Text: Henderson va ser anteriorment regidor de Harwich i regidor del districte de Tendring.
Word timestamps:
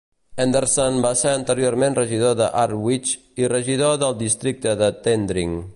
Henderson 0.43 0.95
va 1.03 1.11
ser 1.19 1.33
anteriorment 1.41 1.97
regidor 1.99 2.33
de 2.41 2.47
Harwich 2.63 3.13
i 3.45 3.51
regidor 3.55 4.03
del 4.05 4.21
districte 4.25 4.75
de 4.83 4.93
Tendring. 5.09 5.55